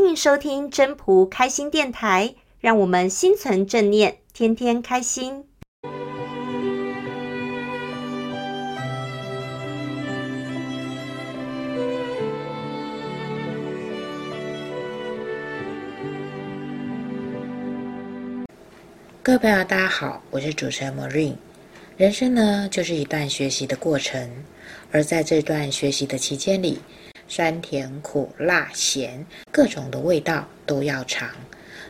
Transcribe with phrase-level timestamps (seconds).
[0.00, 5.44] 欢迎收听真仆开心电台，让我们心存正念，天天开心。
[19.20, 21.34] 各位朋友，大家好，我是主持人 Marine。
[21.96, 24.30] 人生呢，就是一段学习的过程，
[24.92, 26.78] 而在这段学习的期间里，
[27.28, 31.28] 酸甜苦辣咸各种的味道都要尝。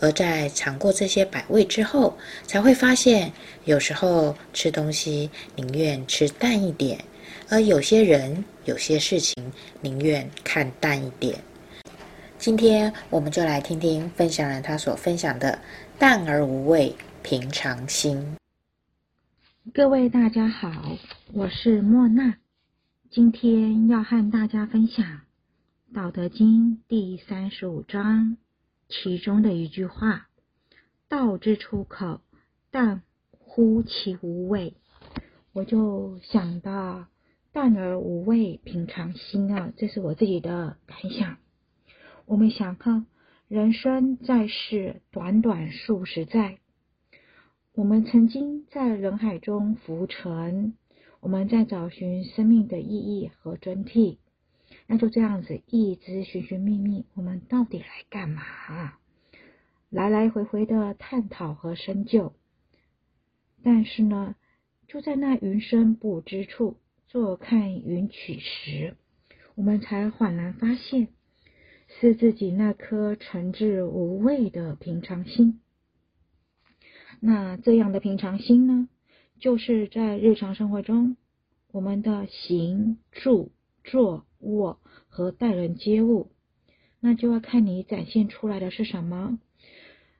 [0.00, 3.32] 而在尝过这些百味之后，才会发现，
[3.64, 7.02] 有时候吃东西宁愿吃淡一点，
[7.48, 11.38] 而有些人、有些事情宁愿看淡一点。
[12.38, 15.58] 今天我们就来听听分享人他所分享的
[15.98, 16.94] 淡而无味。
[17.22, 18.34] 平常心，
[19.74, 20.70] 各位大家好，
[21.34, 22.34] 我是莫娜，
[23.10, 25.04] 今天要和大家分享
[25.92, 28.36] 《道德经》第三十五章
[28.88, 30.28] 其中的一句话
[31.10, 32.20] ：“道之出口，
[32.70, 33.02] 淡
[33.32, 34.74] 乎其无味。”
[35.52, 37.08] 我就想到
[37.50, 41.38] “淡而无味，平常心”啊，这是我自己的感想。
[42.26, 43.06] 我们想看，
[43.48, 46.58] 人生在世，短短数十载。
[47.74, 50.74] 我们曾经在人海中浮沉，
[51.20, 54.18] 我们在找寻生命的意义和真谛。
[54.86, 58.42] 那就这样子一直寻寻觅觅，我们到底来干嘛？
[59.88, 62.32] 来来回回的探讨和深究。
[63.62, 64.34] 但是呢，
[64.88, 66.76] 就在那云深不知处，
[67.08, 68.96] 坐看云起时，
[69.54, 71.08] 我们才恍然发现，
[72.00, 75.60] 是自己那颗诚挚无味的平常心。
[77.20, 78.88] 那这样的平常心呢，
[79.40, 81.16] 就是在日常生活中，
[81.72, 83.52] 我们的行住
[83.84, 86.30] 坐卧和待人接物，
[87.00, 89.38] 那就要看你展现出来的是什么。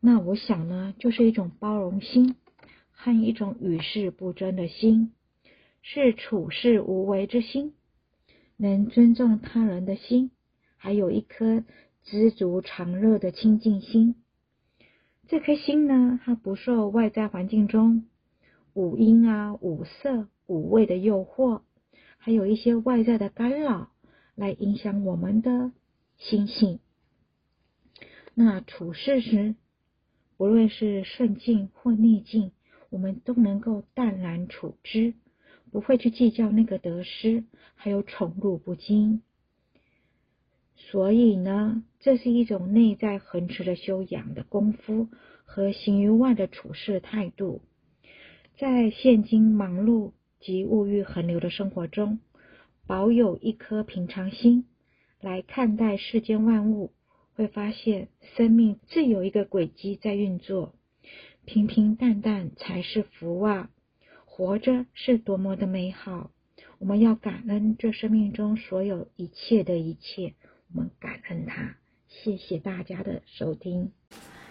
[0.00, 2.36] 那我想呢，就是一种包容心
[2.90, 5.12] 和一种与世不争的心，
[5.82, 7.74] 是处事无为之心，
[8.56, 10.30] 能尊重他人的心，
[10.76, 11.62] 还有一颗
[12.04, 14.14] 知足常乐的清净心。
[15.28, 18.06] 这颗心呢，它不受外在环境中
[18.74, 21.60] 五音啊、五色、五味的诱惑，
[22.16, 23.90] 还有一些外在的干扰
[24.34, 25.72] 来影响我们的
[26.16, 26.78] 心性。
[28.34, 29.54] 那处事时，
[30.38, 32.52] 不论是顺境或逆境，
[32.88, 35.12] 我们都能够淡然处之，
[35.70, 37.44] 不会去计较那个得失，
[37.74, 39.22] 还有宠辱不惊。
[40.76, 45.08] 所以呢，这是一种内在恒持的修养的功夫
[45.44, 47.60] 和行于外的处事态度。
[48.58, 52.20] 在现今忙碌及物欲横流的生活中，
[52.86, 54.66] 保有一颗平常心
[55.20, 56.92] 来看待世间万物，
[57.34, 60.74] 会发现生命自有一个轨迹在运作。
[61.44, 63.70] 平平淡淡才是福啊！
[64.24, 66.30] 活着是多么的美好！
[66.78, 70.34] 我们要感恩这生命中所有一切的一切。
[70.72, 71.76] 我们感恩它，
[72.08, 73.90] 谢谢大家的收听，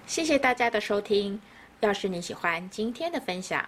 [0.06, 1.40] 谢谢大家的收听。
[1.80, 3.68] 要是你喜欢今天的分享，